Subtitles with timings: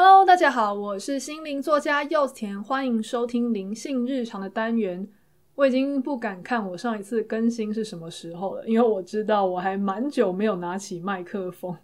[0.00, 5.08] Hello，大家好，我是心灵作家柚子甜，欢迎收听灵性日常的单元。
[5.56, 11.76] 我已经不敢看我上一次更新是什么时候了，因为我知道我还蛮久没有拿起麦克风。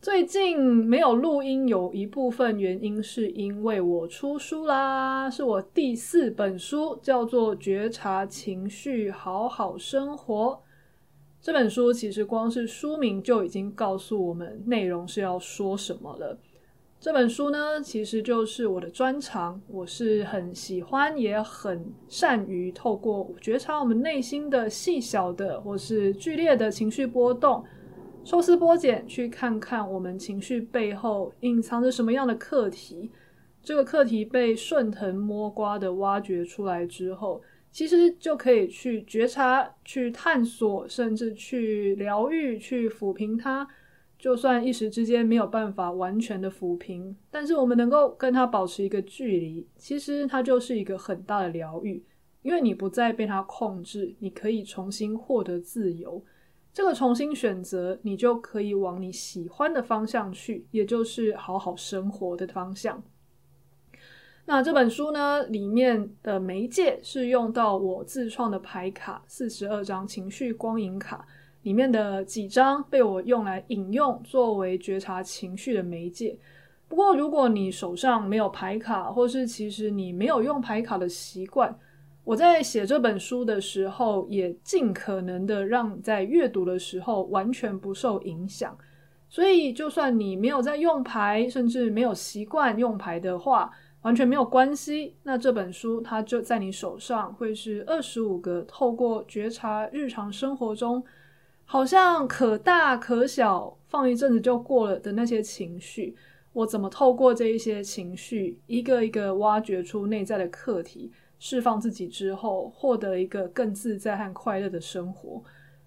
[0.00, 10.46] 最近没有录音，有一部分原因是因为我出书啦，是我第四本书，叫做《觉察情绪，好好生活》。
[11.42, 16.38] 这本书其实光是书名就已经告诉我们内容是要说什么了。
[17.02, 19.60] 这本书呢，其实就是我的专长。
[19.66, 27.64] 我是很喜欢，也很善于透过觉察我们内心的细小的或是剧烈的情绪波动，
[28.22, 33.10] 抽丝剥茧，去看看我们情绪背后隐藏着什么样的课题。
[33.64, 43.66] 这个课题被顺藤摸瓜的挖掘出来之后，其实就可以去觉察、去探索，甚至去疗愈、去抚平它。
[44.22, 52.00] 就算一时之间没有办法完全的抚平，但是我们能够跟他保持一个距离，其实它就是一个很大的疗愈，
[52.42, 56.24] 因为你不再被它控制，你可以重新获得自由。
[56.72, 63.02] 这个重新选择，你就可以往你喜欢的方向去，也就是好好生活的方向。
[64.44, 71.26] 那这本书呢，里面的媒介是用到我自创的牌卡，四十二张情绪光影卡。
[71.62, 76.36] 里面的几张被我用来引用，作为觉察情绪的媒介。
[76.88, 81.74] 不过，如果你手上没有牌卡，或是其实你没有用牌卡的习惯，
[82.22, 88.76] 我在写这本书的时候，也尽可能的让在阅读的时候完全不受影响。
[89.28, 93.70] 所以，就算你没有在用牌，甚至没有习惯用牌的话，
[94.02, 95.14] 完全没有关系。
[95.22, 101.02] 那这本书它就在你手上，会是二十五个透过觉察日常生活中。
[101.64, 106.14] 好像可大可小，放一阵子就过了的那些情绪，
[106.52, 115.42] 我怎么透过这一些情绪，一个一个挖掘出内在的课题，释放自己之后，获得一个更自在和快乐的生活。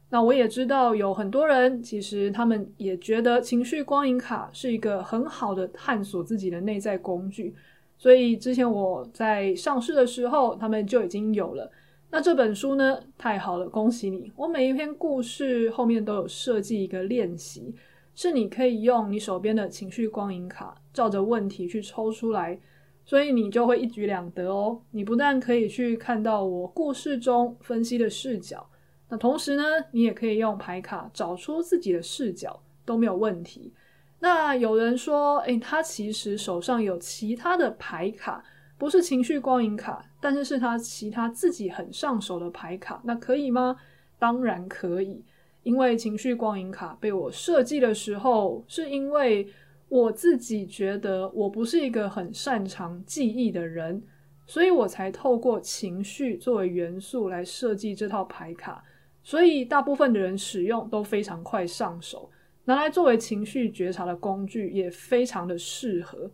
[0.10, 7.54] 那我也知道有很多人，其实他们也觉得情绪光影卡是一个很好的探索自己的内在工具，
[7.98, 11.72] 所以之前我在上市的时候，他们就已经有了。
[12.16, 14.32] 那这本书呢，太好了，恭喜你！
[14.38, 17.76] 我每一篇故事后面都有设计一个练习，
[18.16, 22.58] 是你可以用你手边的情绪光影卡，照着问题去抽出来，
[23.04, 24.80] 所以你就会一举两得哦。
[24.92, 28.66] 你不但可以去看到我故事中分析的视角，
[29.10, 33.74] 那同时呢，你也可以用牌卡找出自己的视角，都没有问题。
[34.20, 38.42] 那有人说，诶，他其实手上有其他的牌卡。
[38.78, 43.78] 不是情绪光影卡，但是是他其他自己很上手的牌卡，那可以吗？
[44.20, 45.24] 当然可以，
[45.64, 49.48] 因为情绪光影卡被我设计的时候，是因为
[49.88, 54.02] 我自己觉得我不是一个很擅长记忆的人，
[54.46, 58.84] 所以我才透过情绪作为元素来设计这套牌卡，
[59.24, 62.30] 所以大部分的人使用都非常快上手，
[62.66, 66.30] 拿来作为情绪觉察的工具也非常的适合。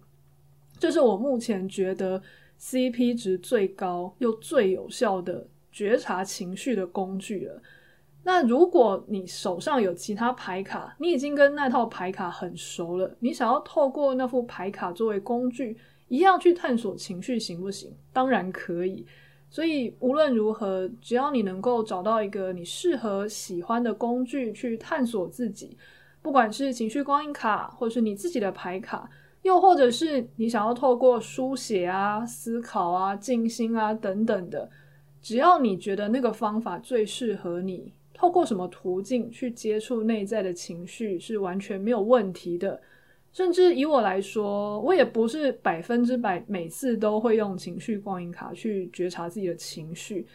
[0.82, 2.20] 这是我目前觉得
[2.60, 7.62] CP 值最高又最有效的觉察情绪的工具了。
[8.24, 15.78] 那如果你手上有其他牌卡，你已经跟那套牌卡很熟了，你想要透过那副牌卡作为工具，
[16.08, 17.94] 一样去探索情绪，行不行？
[18.12, 19.06] 当然可以。
[19.52, 25.78] 所以无论如何，只要你能够找到一个你适合、喜欢的工具去探索自己，
[26.24, 29.08] 不管是情绪光影卡，或是你自己的牌卡。
[29.44, 34.70] 又或者是你想要透过书写啊、思考啊、静心啊等等的，
[35.22, 42.80] 只要你觉得那个方法最适合你，透过什么途径去接触内在的情绪是完全没有问题的。
[43.34, 50.28] 甚至以我来说，我也不是百分之百每次都会用情绪光影卡去觉察自己的情绪，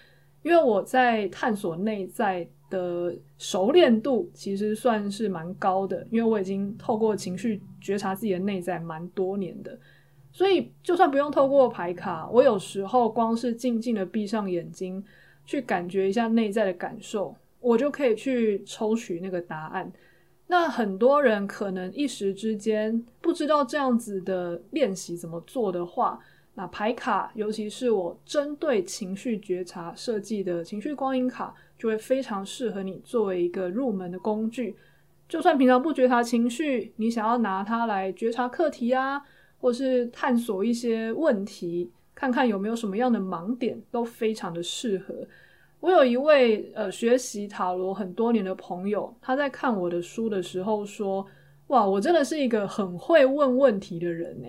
[0.43, 9.79] 因为我在探索内在的熟练度其实算是蛮高的，因为我已经透过情绪觉察自己的内在蛮多年的，
[10.33, 15.05] 所以就算不用透过牌卡，我有时候光是静静的闭上眼睛，
[15.45, 19.93] 去感觉一下内在的感受，我就可以去抽取那个答案。
[20.49, 26.19] 那很多人可能一时之间不知道这样子的练习怎么做的话，
[26.55, 34.75] 那牌卡，尤其是我针对情绪觉察设计的情绪光影卡，就会非常适合你作为一个入门的工具。
[35.29, 39.21] 就算平常不觉察情绪，你想要拿它来觉察课题啊，
[39.59, 45.27] 或是探索一些问题，看看有没有什么样的盲点，都非常的适合。
[45.81, 51.27] 我有一位呃学习塔罗很多年的朋友，他在看我的书的时候说，
[51.69, 54.49] 哇，我真的是一个很会问问题的人呢。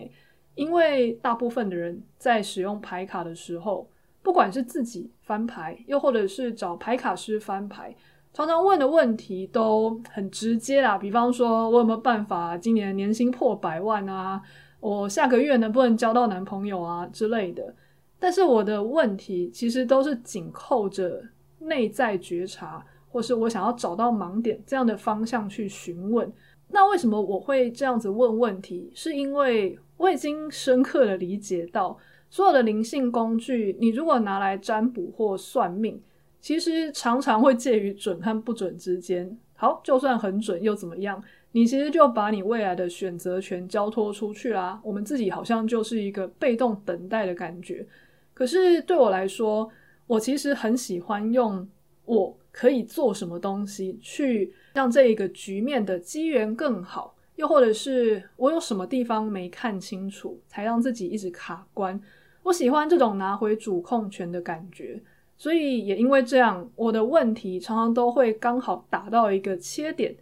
[0.56, 3.88] 因为大部分的人在使用牌卡的时候，
[4.24, 7.96] 不管是自己翻牌，又或者是找牌卡师翻牌，
[8.38, 10.96] 常常问的问题都很直接啦。
[10.96, 14.40] 比方说，我有没有办法今年年薪破百万啊？
[14.80, 17.74] 我下个月能不能交到男朋友啊之类的？
[18.20, 21.20] 但是我的问题其实都是紧扣着
[21.62, 26.32] 内在觉察，或是我想要找到盲点这样的方向去询问。
[26.68, 28.92] 那为什么我会这样子问问题？
[28.94, 31.98] 是因为我已经深刻的理解到，
[32.30, 36.00] 所有的灵性工具，你如果拿来占卜或算命，
[36.40, 39.38] 其实常常会介于准和不准之间。
[39.56, 41.22] 好，就算很准又怎么样？
[41.52, 44.80] 你其实就把你未来的选择权交托出去啦。
[44.84, 47.86] 我们自己好像就是一个被动等待的感觉。
[48.34, 49.68] 可是对我来说，
[50.06, 51.68] 我其实很喜欢用
[52.06, 57.16] 我可以做什么东西去让这一个局面的机缘更好。
[57.36, 62.00] 又或者是我有什么地方没看清楚，才让自己一直卡关。
[62.44, 65.02] 我喜欢这种拿回主控权的感觉，
[65.38, 70.16] 所以也因为这样，我的问题常常都会刚好打到一个切点，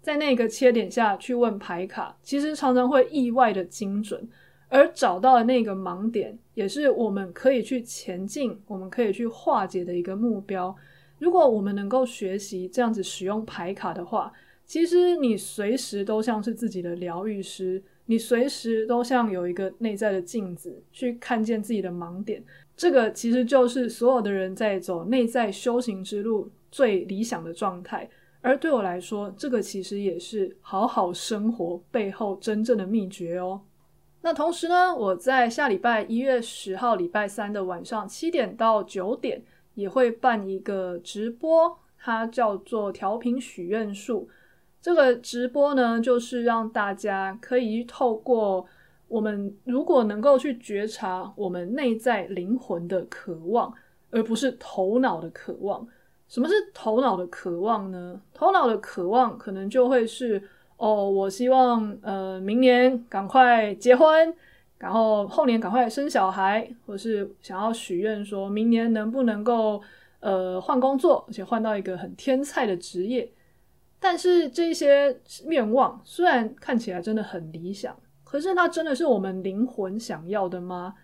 [0.00, 4.28] 在那个切点下去问牌卡，其实常常会意外的精准，
[4.68, 10.74] 而找到的那个盲点，也是我们可以去前进、我们可以去化解的一个目标。
[11.18, 14.32] 如果我们能够学习这样子使用牌卡的话，
[14.64, 22.42] 其实你随时都像是自己的疗愈师，你随时都像有一个内在的镜子，去看见自己的盲点。
[22.80, 28.08] 这个其实就是所有的人在走内在修行之路最理想的状态。
[28.40, 33.60] 而对我来说，这个其实也是好好生活背后真正的秘诀哦。
[34.22, 39.42] 那同时呢，我在下礼拜一月十号礼拜三的晚上七点到九点
[39.74, 44.26] 也会办一个直播，它叫做调频许愿树。
[44.80, 48.64] 这个直播呢，就是让大家可以透过
[49.10, 53.74] 我们，如果能够去觉察我们内在灵魂的渴望，
[54.10, 55.84] 而不是头脑的渴望。
[56.28, 58.22] 什么是头脑的渴望呢？
[58.32, 60.40] 头脑的渴望可能就会是，
[60.76, 64.32] 哦，我希望呃明年赶快结婚，
[64.78, 69.82] 然后后年赶快生小孩，或是想要许愿说明年能不能够
[70.20, 73.28] 呃换工作，而且换到一个很天才的职业。
[73.98, 77.94] 但是这些愿望虽然看起来真的很理想，
[78.30, 80.94] 可是它真的是我们灵魂想要的吗？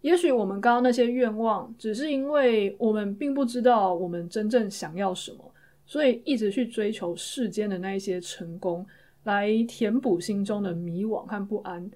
[0.00, 5.54] 也许我们刚刚那些愿望，只是因为我们并不知道我们真正想要什么，
[5.86, 8.84] 所以一直去追求世间的那一些成功，
[9.22, 11.88] 来填补心中的迷惘和不安。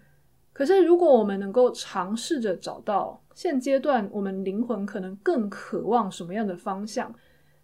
[0.53, 7.13] 可是如果我们能够尝试着找到现阶段我们灵魂可能更渴望什么样的方向。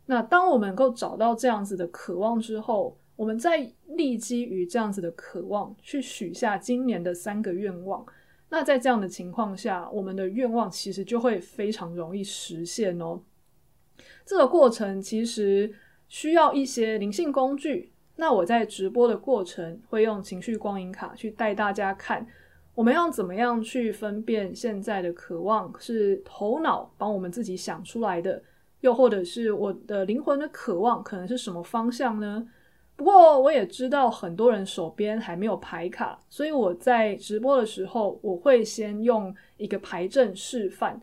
[0.06, 8.05] 那当我们能够找到这样子的渴望之后，我们再立基于这样子的渴望去许下今年的三个愿望。
[8.50, 13.20] 那在这样的情况下，我们的愿望其实就会非常容易实现哦。
[14.25, 15.72] 这个过程其实
[16.08, 17.93] 需要一些灵性工具。
[18.16, 22.25] 那我在直播的过程会用情绪光影卡去带大家看，
[22.75, 28.43] 我们要怎么样去分辨现在的渴望是头脑帮我们自己想出来的。
[28.82, 32.46] 又或者是我的灵魂的渴望可能是什么方向呢？
[32.96, 41.01] 不过我也知道很多人手边还没有牌卡，所以我在直播的时候，我会先用一个牌阵示范。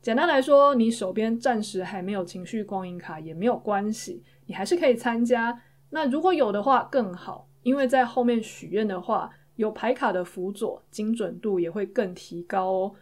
[0.00, 5.62] 简单来说，你手边暂时还没有情绪光影卡也没有关系，你还是可以参加。
[5.90, 12.92] 那如果有的话更好，因为在后面许愿的话，有牌卡的辅佐，精准度也会更提高哦。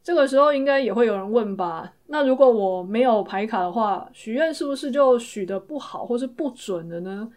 [0.00, 1.94] 这个时候应该也会有人问吧？
[2.06, 7.28] 那如果我没有牌卡的话，许愿是不是就许得不好或是不准了呢？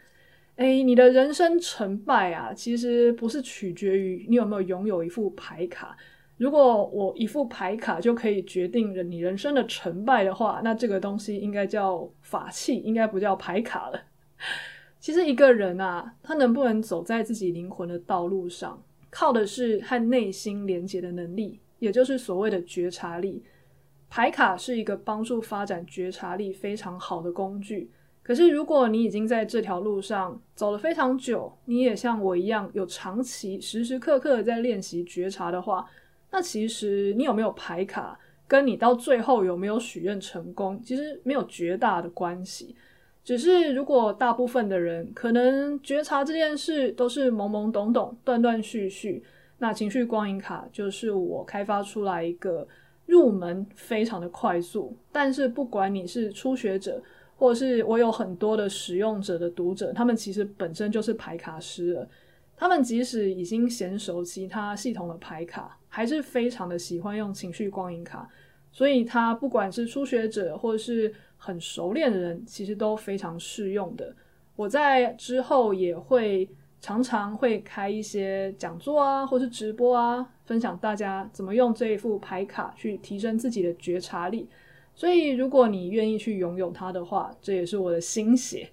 [0.58, 5.96] 诶，你的人生成败啊，其实不是取决于你有没有拥有一副牌卡。
[6.38, 14.02] 如果我一副牌卡就可以决定了你人生的成败的话，那这个东西应该叫法器，应该不叫牌卡了。
[15.00, 21.60] 其实一个人啊，他能不能走在自己灵魂的道路上，靠的是和内心连接的能力。
[21.80, 23.44] 也就是所谓的觉察力，
[24.10, 27.92] 牌卡是一个帮助发展觉察力非常好的工具。
[28.28, 35.90] 可是，如果你已经在这条路上走了非常久，你也像我一样有长期时时刻刻的在练习觉察的话，
[36.30, 42.76] 那其实你有没有牌卡，跟你到最后有没有许愿成功，其实没有绝大的关系。
[43.24, 49.24] 只是如果大部分的人可能觉察这件事都是懵懵懂懂、断断续续。
[49.60, 52.68] 那情绪光影卡就是我开发出来一个
[53.06, 57.02] 入门非常的快速，但是不管你是初学者，
[57.38, 62.10] 或者是我有很多的使用者的读者，他们其实本身就是牌卡师了。
[62.58, 68.28] 他们即使已经娴熟其他系统的牌卡，还是非常的喜欢用情绪光影卡。
[68.72, 74.12] 所以，他不管是初学者或者是很熟练的人，其实都非常适用的。
[74.56, 76.50] 我在之后也会
[76.82, 84.48] 常常会开一些讲座啊，或是直播啊，分享大家怎么用这一副牌卡去提升自己的觉察力。
[84.98, 88.68] 所以，如果你愿意去拥有它的话，这也是我的心血。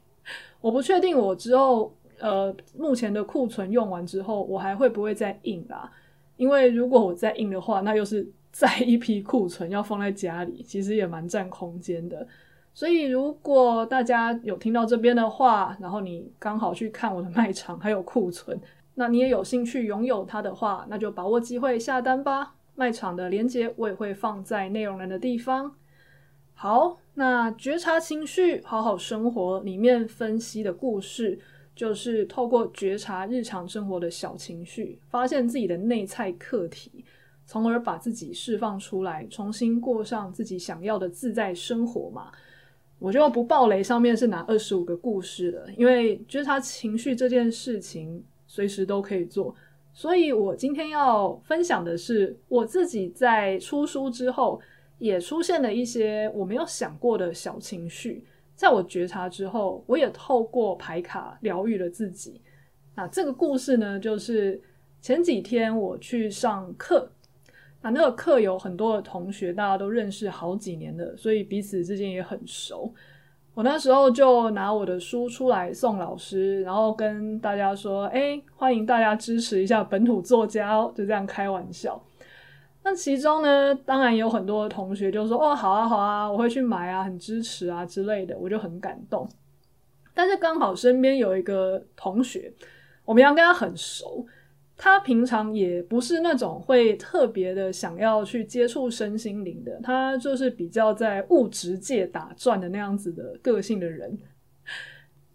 [0.61, 1.95] 我不确定我之后。
[2.21, 5.91] 呃，目前的库存用完之后，我还会不会再印啦？
[6.37, 12.27] 因为如果我再印的话，那又是再一批库存要放在家里，其实也蛮占空间的。
[12.73, 18.59] 所以如果大家有听到这边的话，然后你刚好去看我的卖场还有库存，
[18.95, 22.55] 那你也有兴趣拥有它的话，那就把握机会下单吧。
[22.77, 25.75] 卖场的链接我也会放在内容栏的地方。
[26.65, 31.39] 好，那觉察情绪，好好生活里面分析的故事。
[31.77, 37.05] 就是透过觉察日常生活的小情绪，发现自己的内在课题，
[37.45, 42.33] 从而把自己释放出来，重新过上自己想要的自在生活嘛。
[42.99, 49.55] 我就不爆雷，上面是哪二十五个故事了，因为觉察情绪这件事情随时都可以做。
[49.93, 54.59] 所以我今天要分享的是，我自己在出书之后，
[54.99, 58.25] 也出现了一些我没有想过的小情绪。
[58.55, 62.41] 在我觉察之后，我也透过牌卡疗愈了自己。
[62.95, 64.63] 那这个故事呢，就是
[65.01, 67.11] 前几天我去上课，
[67.83, 72.95] 那那个课有很多的同学，大家都认识好几年的，所以彼此之间也很熟。
[73.55, 82.01] 我那时候就拿我的书出来送老师，然后跟大家说：“哎，欢迎大家支持一下本土作家哦。”就这样开玩笑。
[82.87, 89.27] 那其中呢，当然有很多同学就说：“哦，好啊，好啊，我会去买啊，很支持啊之类的。”我就很感动。
[90.13, 92.53] 但是刚好身边有一个同学，
[93.07, 94.27] 我们要跟他很熟，
[94.77, 104.19] 他平常也不是那种会特别的想要去接触身心灵的，他就是比较在物质界打转的那样子的个性的人。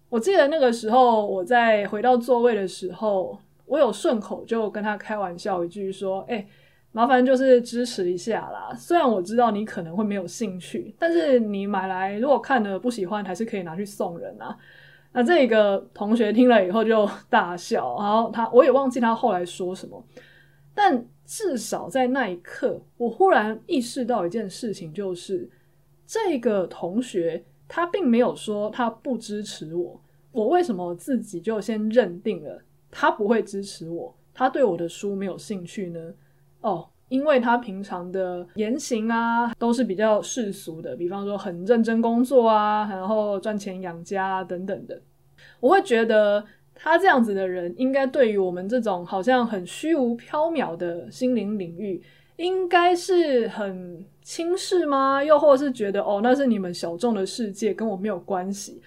[0.10, 6.46] 我记得那个时候，我在回到座位的时候，我有顺口就跟他开玩笑一句说：“哎。”
[6.92, 14.58] 麻烦就是支持一下啦，虽然我知道你可能会没有兴趣，但是你买来如果看了不喜欢，还是可以拿去送人啊。
[15.12, 20.04] 那这个同学听了以后就大笑，然后他我也忘记他后来说什么，
[20.74, 25.50] 但至少在那一刻，我忽然意识到一件事情，就是
[26.08, 36.14] 这个同学他并没有说他不支持我，我为什么自己就先认定了他不会支持我，他对我的书没有兴趣呢？
[36.62, 45.02] 哦，因为他平常的言行啊，都是比较世俗的，比方说很认真工作啊，然后赚钱养家啊等等的。
[45.60, 46.44] 我会觉得
[46.76, 52.02] 他这样子的人，应该对于我们这种好像很虚无缥缈的心灵领域，
[52.38, 55.24] 应该是很轻视吗？
[55.24, 58.82] 又或是觉得哦，那是你们小众的世界，跟我没有关系。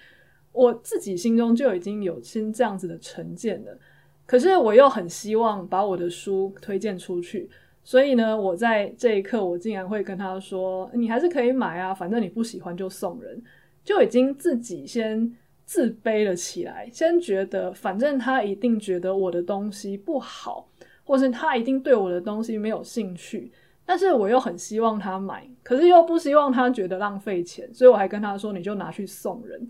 [0.51, 3.77] 我自己心中就已经有先这样子的成见了。
[4.25, 7.49] 可是我又很希望把我的书推荐出去。
[7.83, 13.41] 所以呢，我在这一刻，我竟然会跟他说：“你还是可以买啊，反正你不喜欢就送人。”
[13.83, 15.29] 就已经自己先
[15.65, 20.65] 自卑了起来，先觉得反正他一定觉得我的东西不好，
[21.03, 23.51] 或是他一定对我的东西没有兴趣。
[23.85, 29.67] 但是我又很希望他买，可是又不希望他觉得浪费钱，所以我还跟他说：“你就拿去送人。”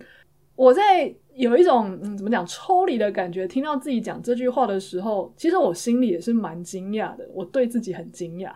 [0.55, 3.47] 我在有一种嗯，怎么讲抽离的感觉。
[3.47, 7.27] 听到自己讲这句话的时候，其实我心里也是蛮惊讶的。
[7.33, 8.51] 我对自己很惊讶。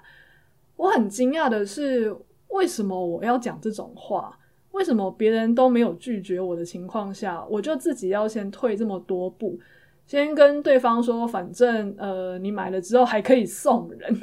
[0.75, 2.15] 我很惊讶的是，
[2.50, 4.38] 为什么我要讲这种话？
[4.72, 9.60] 为什么别人都没有拒绝我的情况下，我就自己要先退这么多步，
[10.05, 14.22] 先跟对方说，反正呃，你买了之后还可以送人，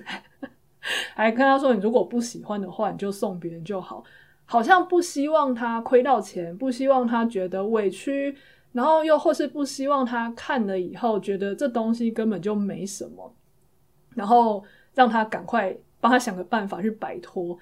[1.15, 4.05] 还跟他说，你如果不喜欢的话，你就送别人就好。
[4.47, 8.37] 好像不希望他亏到钱，不希望他觉得委屈，
[8.73, 13.35] 然后又或是不希望他看了以后觉得这东西根本就没什么，
[14.15, 14.63] 然后
[14.95, 17.59] 让他赶快帮他想个办法去摆脱。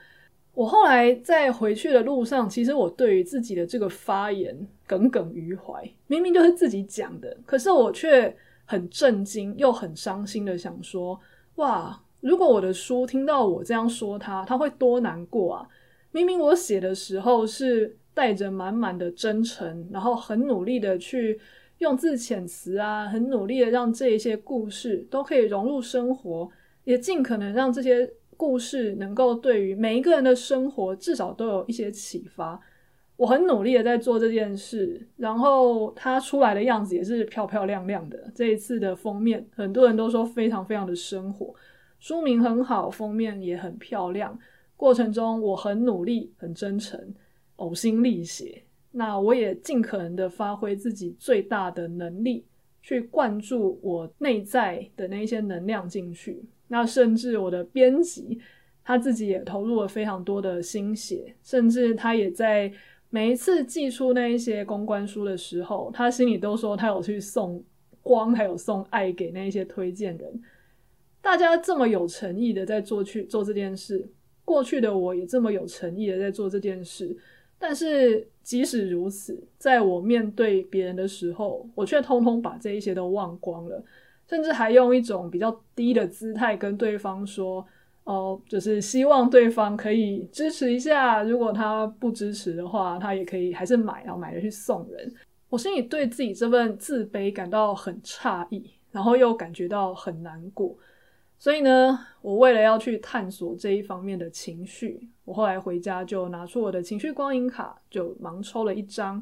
[0.55, 4.55] 我后来在回去的路上，其实我对于自己的这个发言
[4.87, 8.37] 耿耿于怀，明明就是自己讲的，可是我却
[8.67, 11.19] 很震惊又很伤心的想说：
[11.55, 15.69] 哇，如果我的书听到我这样说他，他会多难过啊！
[16.12, 21.40] 明明我写的时候是带着满满的真诚，然后很努力的去
[21.78, 26.49] 用字遣词啊，很努力的让这一些故事都可以融入生活，
[26.85, 32.61] 也尽可能让这些故事能够对于每一个人的生活至少都有一些启发。
[33.16, 38.31] 我很努力的在做这件事，然后它出来的样子也是漂漂亮亮的。
[38.35, 41.54] 这一次的封面，很多人都说非常非常的生活，
[42.00, 44.37] 书名很好，封面也很漂亮。
[44.83, 46.99] 过程中我很努力，很真诚，
[47.59, 48.65] 呕心沥血。
[48.91, 52.45] 那我也尽可能的发挥自己最大的能力，
[52.83, 56.45] 去灌注我内在的那一些能量进去。
[56.67, 58.41] 那甚至我的编辑
[58.83, 62.73] 他自己也投入了非常多的心血，甚至他也在。
[63.15, 67.62] 每一次寄出那一些公关书的时候，他心里都说他有去送
[68.01, 70.43] 光，还有送爱给那一些推荐人。
[71.21, 74.09] 大家这么有诚意的在做去做这件事，
[74.53, 77.17] 过去的我也这么有诚意的在做这件事。
[77.59, 83.83] 但是即使如此，在我面对别人的时候，我却通通把这一些都忘光了，
[84.29, 87.67] 甚至还用一种比较低的姿态跟对方说。
[88.05, 91.23] 哦，就是希望对方可以支持一下。
[91.23, 95.15] 如果他不支持的话，他也可以还是买，然后买了去送人。
[95.49, 100.77] 我心里对自己这份自卑感到很诧异，然后又感觉到很难过。
[101.43, 109.21] 所以呢，我为了要去探索这一方面的情绪，我后来回家就拿出我的情绪光影卡，就盲抽了一张。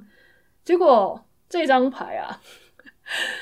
[0.63, 2.43] 结果这张牌啊，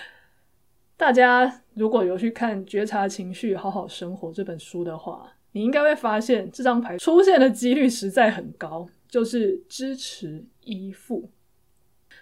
[0.96, 1.62] 大家。
[1.74, 11.28] 如果有去看《觉察情绪，好好生活》这本书的话，你应该会发现这张牌出现的几率实在很高，就是支持依附。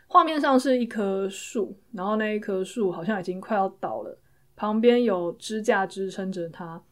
[0.07, 4.19] 画面上是一棵树，然后那一棵树好像已经快要倒了，
[4.57, 6.83] 旁边有支架支撑着它。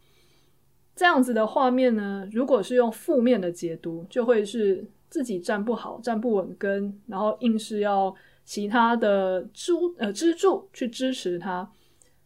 [0.95, 11.69] 这样子的画面呢，如果是用负面的解读，就会是自己站不好、站不稳根，然后硬是要其他的支呃支柱去支持它。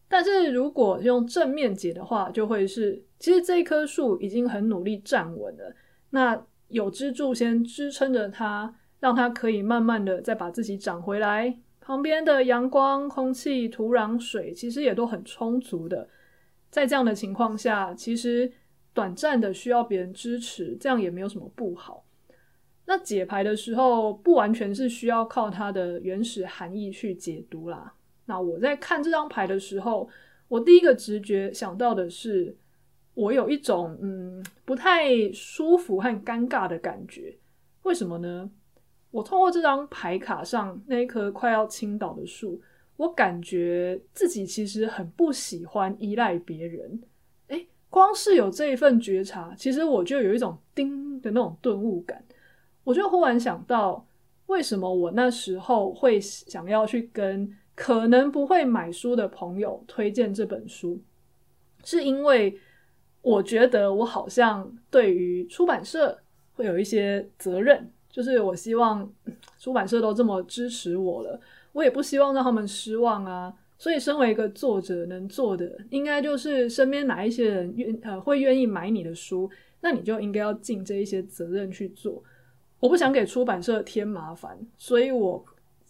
[0.07, 5.75] 但是如果用正面解的话，就会是其实这一棵树已经很努力站稳了，
[6.11, 11.59] 那有支柱先支撑着它，让它可以慢慢的再把自己长回来。
[11.88, 16.07] 旁边的阳光、空气、土壤、水其实也都很充足的。
[16.68, 18.52] 在这样的情况下，其实
[18.92, 22.04] 短暂的需要别人支持，这样也没有什么不好。
[22.84, 27.95] 那解牌的时候，不完全是需要靠它的原始含义去解读啦。
[28.26, 30.06] 那我在看这张牌的时候，
[30.49, 32.54] 我第一个直觉想到的是，
[33.15, 37.34] 我有一种嗯不太舒服和尴尬的感觉。
[37.84, 38.50] 为什么呢？
[39.10, 42.60] 我通过这张牌卡上那一棵快要倾倒的树，
[42.97, 47.00] 我感觉自己其实很不喜欢依赖别人。
[47.49, 52.25] 诶，光是有这一份觉察，其实我就有一种叮的那种顿悟感。
[52.84, 54.06] 我就忽然想到，
[54.47, 57.54] 为什么我那时候会想要去跟。
[57.80, 61.00] 可能不会买书的朋友推荐这本书，
[61.84, 62.58] 是因为
[63.23, 66.18] 我觉得我好像对于出版社
[66.54, 67.88] 会有一些责任，
[68.19, 69.09] 就是我希望
[69.61, 73.54] 出版社都这么支持我了，我也不希望让他们失望啊。
[73.78, 79.49] 所以，身为一个作者，能做的应该就是身边哪一些人愿呃会愿意买你的书，
[79.83, 82.21] 那你就应该要尽这一些责任去做。
[82.81, 85.45] 我不想给出版社添麻烦，所以我。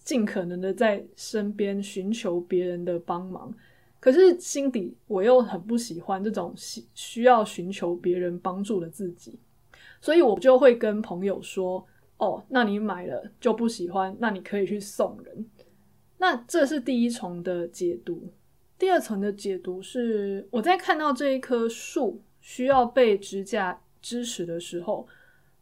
[0.05, 3.53] 尽可能的在身边寻求别人的帮忙，
[4.01, 9.39] 可是心底我又很不喜欢这种需需要寻求别人帮助的自己，
[10.01, 11.87] 所以我就会跟朋友说
[12.19, 15.47] ：“哦，那你买了就不喜欢，那你可以去送人。”
[16.19, 18.33] 那这是第一重的解读。
[18.79, 25.07] 第二层的解读是我在看到这一棵树需要被支架支持的时候，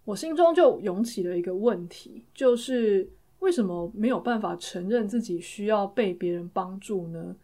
[0.04, 3.08] 我心中就涌起了一个问题，就是。
[3.40, 7.36] 为什么没有办法承认自己需要被别人帮助呢？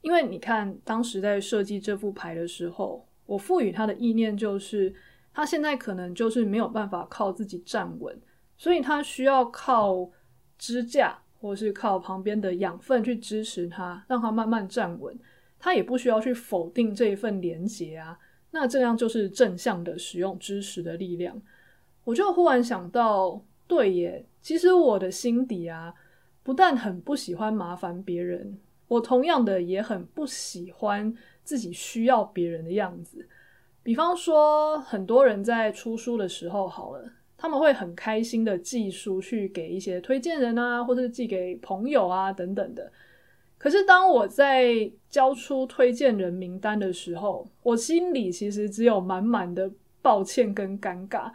[0.00, 4.94] 因为你看，当时在设计这副牌的时候，我赋予他的意念就是，
[5.34, 8.16] 他现在可能就是没有办法靠自己站稳，
[8.64, 10.08] 所以他需要靠
[10.56, 15.14] 支架，或是靠旁边的养分去支持他，让他慢慢站稳。
[15.58, 18.18] 他也不需要去否定这一份连结啊，
[18.52, 21.38] 那这样就是正向的使用知识的力量。
[22.04, 24.24] 我就忽然想到，对耶。
[24.40, 25.92] 其实我的心底啊，
[26.42, 33.28] 不但很不喜欢麻烦别人，我同样的也很不喜欢自己需要别人的样子。
[33.82, 37.12] 比方说，很多人在出书的时候，好了，
[37.44, 42.90] 他们会很开心的寄书去给一些推荐人啊，或者寄给朋友啊等等的。
[43.58, 51.30] 可是当我在交出推荐人名单的时候，我心里其实只有满满的抱歉跟尴尬。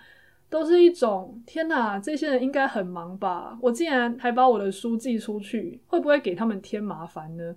[0.50, 3.60] 都是一种天哪，这些人应该很忙吧？
[3.62, 7.56] 我竟然还把我的书寄出去，会不会给他们添麻烦呢？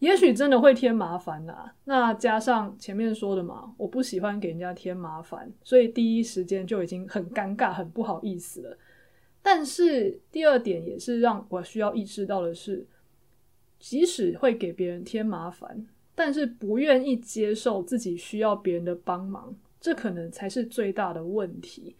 [0.00, 1.72] 也许真的会添麻烦呐。
[1.84, 8.78] 那加上前面说的嘛，我不喜欢给人家添麻烦，所以第一时间就已经很尴尬、很不好意思了。
[9.42, 12.86] 但是第二点也是让我需要意识到的是，
[13.78, 21.96] 即使会给别人添麻烦，但是不愿意接受自己需要别人的帮忙，这可能才是最大的问题。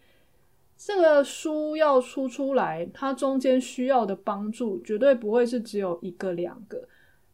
[0.77, 6.87] 这个书要出出来，它中间需要的帮助绝对不会是只有一个两个。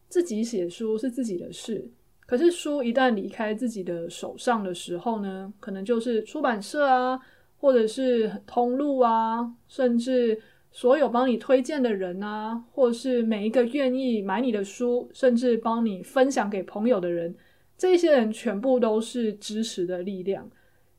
[0.08, 1.90] 自己写书是自己的事，
[2.26, 7.20] 可是书一旦离开自己的手上的时候呢，可能就是出版社啊，
[7.58, 10.40] 或者是通路啊，甚至
[10.72, 17.36] 所有帮你推荐的人啊，或是每一个愿意买你的书，甚至帮你分享给朋友的人，
[17.78, 20.50] 这些人全部都是支持的力量。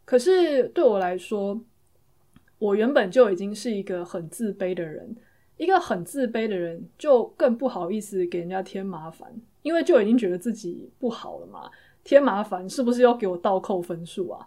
[0.04, 1.60] 可是对我来说，
[2.58, 5.14] 我原本就已经是一个很自卑的人，
[5.56, 9.28] 一个很自卑的人就更不好意思给人家添麻烦，
[9.62, 11.70] 因为就已经觉得自己不好了嘛，
[12.04, 14.46] 添麻烦是不是要给我倒扣分数啊？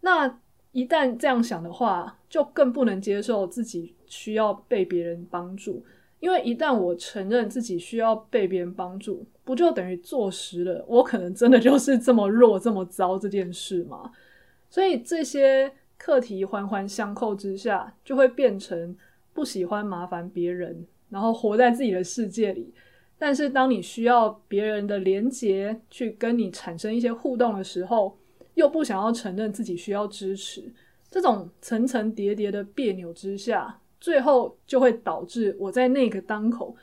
[0.00, 0.38] 那
[0.72, 5.84] 一旦这样想的话，就更不能接受自己需要被别人帮助，
[6.20, 14.12] 因为一旦我承认自己需要被别人帮助，不就等于坐实了我可能真的就是这么弱、这么糟这件事吗？
[14.70, 15.72] 所以这些。
[15.98, 18.94] 课题环环相扣之下，就会变成
[19.36, 22.72] 不喜欢麻烦别人，然后活在自己的世界里。
[23.18, 28.16] 但是，当你需要别人的连接去跟你产生一些互动的时候，
[28.54, 30.64] 又不想要承认自己需要支持，
[31.10, 36.74] 这种层层叠叠的别扭之下，最后就会导致我在那个当口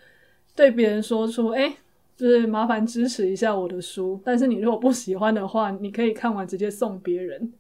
[0.56, 1.76] 对别人说出：“哎，
[2.16, 4.20] 就是麻烦支持一下我的书。
[4.24, 7.52] 但是你如果不喜欢的话，你可以看完直接送别人。”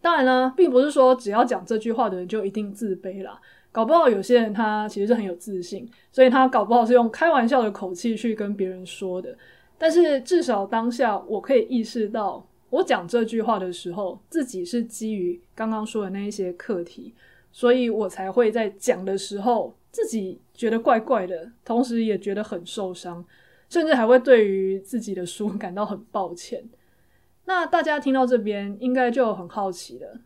[0.00, 3.40] 当然呢，并不是说只要讲这句话的人就一定自卑啦。
[3.70, 9.36] 搞不好有些人他其实是很有自信，所以他搞不好是用开玩笑的口气去跟别人说的。
[9.76, 17.14] 但是至少当下我可以意识到，我讲这句话的时候，自己是基于刚刚说的那一些课题，
[17.52, 23.24] 所以我才会在讲的时候自己觉得怪怪的，同时也觉得很受伤，
[23.68, 26.64] 甚至还会对于自己的书感到很抱歉。
[27.44, 30.20] 那大家听到这边应该就很好奇了。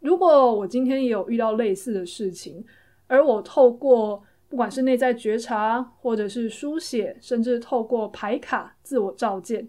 [0.00, 2.64] 如果我今天也有遇到类似的事情，
[3.12, 9.68] 而我透过不管是内在觉察，或者是书写，甚至透过牌卡自我照见，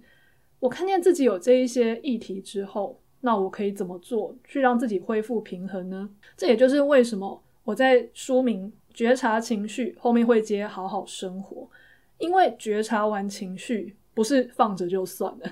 [0.62, 6.10] 我看见自己有这一些议题之后，那我可以怎么做去让自己恢复平衡呢？
[6.38, 11.69] 这也就是为什么我在书名“觉察情绪”后面会接“好好生活”，
[12.19, 15.51] 因为觉察完情绪不是放着就算了。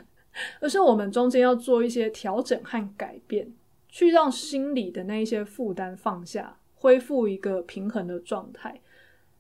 [0.62, 3.52] 而是我们中间要做一些调整和改变，
[3.90, 8.82] 去让心里的那一些负担放下，恢复一个平衡的状态。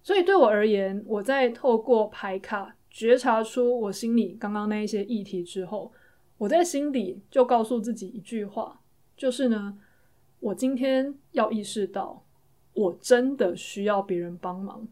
[0.03, 5.91] 所以对我而言，我在透过牌卡觉察出我心里刚刚那一些议题之后，
[6.37, 8.79] 我在心里就告诉自己一句话，
[9.17, 9.75] 就是呢，
[10.39, 12.23] 我今天要意识到，
[12.73, 14.87] 我真的需要别人帮忙。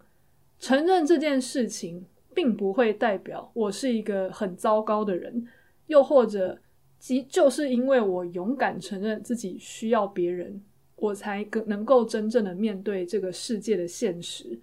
[0.58, 5.48] 承认这件事情，并不会代表我是一个很糟糕的人。
[5.88, 6.60] 又或者，
[7.00, 10.62] 即就是因为我勇敢承认自己需要别人，
[11.00, 14.60] 我才能够真正的面对这个世界的现实。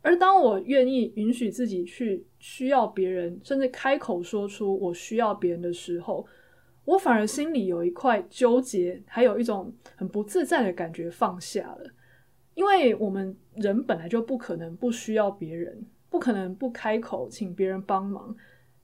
[0.00, 6.26] 而当我愿意允许自己去需要别人，甚至开口说出我需要别人的时候，
[6.84, 11.90] 我反而心里有一块纠结，还有一种很不自在的感觉放下了。
[12.54, 18.34] 因为我们人本来就不可能不需要别人，不可能不开口请别人帮忙。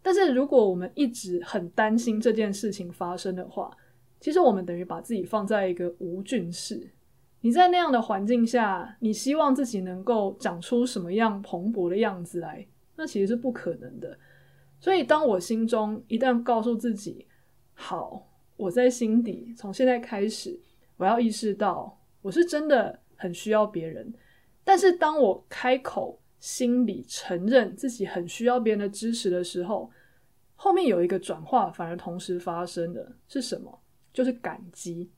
[0.03, 3.75] 但是如果我们一直很担心这件事情发生的话，
[4.25, 6.91] 其实我们等于把自己放在一个无菌室。
[7.43, 14.19] 你在那样的环境下，你希望自己能够长出什么样蓬勃的样子来，那其实是不可能的。
[14.81, 17.27] 所以，当我心中一旦告诉自己，
[17.75, 20.59] 好，我在心底从现在开始，
[20.97, 24.11] 我要意识到我是真的很需要别人。
[24.65, 29.91] 但是，当我开口，心里承认自己很需要别人的支持的时候，
[30.57, 33.81] 后面有一个转化，反而同时发生的是什么？
[34.15, 35.11] 就是感激。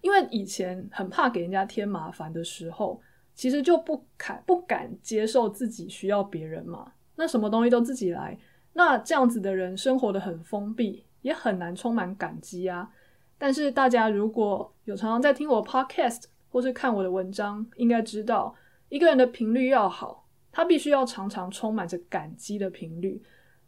[0.00, 3.02] 因为以前很怕给人家添麻烦的时候，
[3.34, 6.92] 其实就不敢不敢接受自己需要别人嘛。
[7.16, 8.38] 那什么东西都自己来，
[8.74, 12.88] 那这样子的人生活得很封闭，也很难充满感激啊。
[13.36, 18.54] 但是大家如果有常常在听我 podcast 或是看我的文章，应该知道。
[18.88, 23.22] 一个人的频率要好，他必须要常常充满着感激的频率。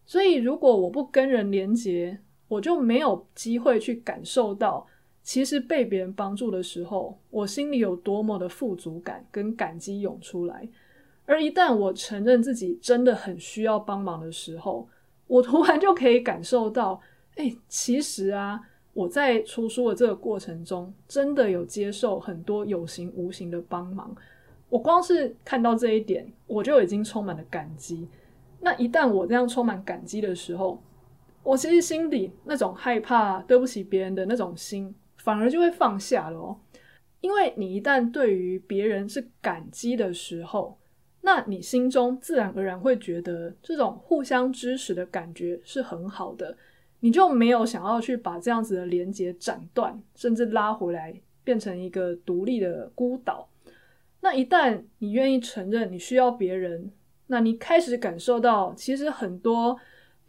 [0.06, 4.84] 所以，如果我不跟人连结，我就没有机会去感受到，
[5.22, 10.68] 其实被别人帮助的时候，我心里有多么的富足感跟感激涌出来。
[11.26, 14.88] 而一旦我承认自己真的很需要帮忙的时候，
[15.28, 17.00] 我突然就可以感受到，
[17.36, 18.60] 哎，其实啊，
[18.94, 24.12] 我在出书的这个过程中，真的有接受很多有形无形的帮忙。
[24.68, 28.08] 我光是看到这一点，我就已经充满了感激。
[28.60, 30.82] 那一旦我这样充满感激的时候，
[31.42, 36.59] 我其实心里那种害怕对不起别人的那种心，反而就会放下了哦。
[37.20, 40.79] 因为你一旦对于别人是感激的时候，
[41.22, 46.57] 那你心中自然而然会觉得这种互相支持的感觉是很好的，
[47.00, 53.48] 你就没有想要去把这样子的连接斩断，甚至拉回来变成一个独立的孤岛。
[54.20, 56.90] 那一旦你愿意承认你需要别人，
[57.26, 59.79] 那你开始感受到，其实很多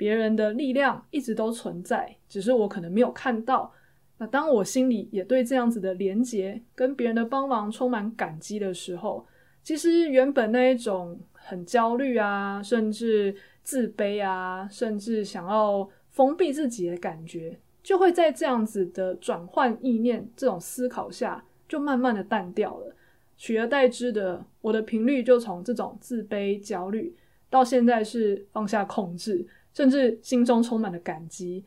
[0.01, 3.71] 别人的力量一直都存在，只是我可能没有看到。
[4.17, 9.23] 那当我心里也对这样子的连结跟别人的帮忙充满感激的时候，
[9.61, 22.95] 其实原本那一种很焦虑啊，甚至自卑啊，甚至想要封闭自己的感觉，就会在这样子的转换意念这种思考下，就慢慢的淡掉了。
[23.37, 27.15] 取而代之的，我的频率就从这种自卑、焦虑，
[27.51, 31.63] 到现在是放下控制，甚至心中充满了感激。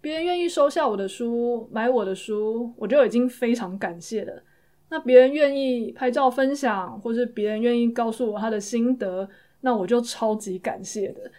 [0.00, 4.42] 别人愿意收下我的书、买我的书，我就已经非常感谢了。
[4.88, 9.28] 那别人愿意拍照分享，或是别人愿意告诉我他的心得，
[9.60, 11.30] 那我就超级感谢的。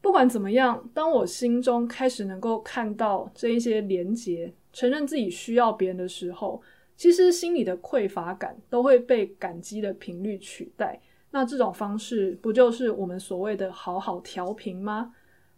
[0.00, 6.60] 不管怎么样，当我心中开始能够看到这一些连结，承认自己需要别人的时候，
[6.96, 11.00] 其实心里的匮乏感都会被感激的频率取代，
[11.30, 15.12] 那这种方式不就是我们所谓的好好调频吗？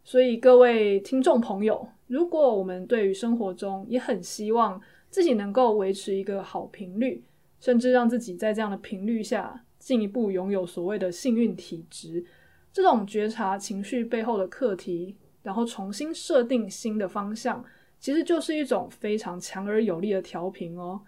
[0.08, 7.22] 所以各位听众朋友，如果我们对于生活中也很希望自己能够维持一个好频率，
[7.60, 12.24] 甚至让自己在这样的频率下进一步拥有所谓的幸运体质，
[12.72, 17.62] 这种觉察情绪背后的课题，然后重新设定新的方向，
[18.00, 21.02] 其实就是一种非常强而有力的调频哦。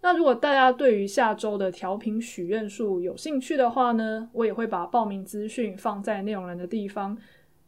[0.00, 7.18] 那如果大家对于下周的调频许愿树有兴趣的话呢，我也会把报名资讯放在内容栏的地方。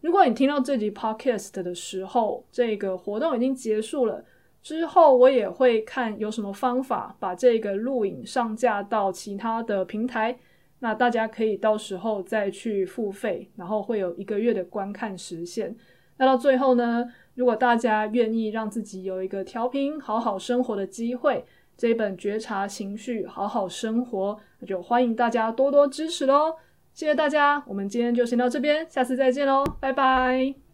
[0.00, 4.24] 如果你听到这集 podcast 的时候，这个活动已经结束了，
[4.62, 10.38] 之后我也会看有什么方法把这个录影上架到其他的平台，
[10.78, 15.74] 那大家可以到时候再去付费，然后会有一个月的观看时限。
[16.16, 21.44] 那到最后呢，如果大家愿意让自己有一个调频好好生活的机会，
[21.76, 26.54] 这一本觉察情绪，好好生活，那就欢迎大家多多支持喽！
[26.98, 30.67] 谢谢大家，我们今天就先到这边，下次再见喽，拜拜。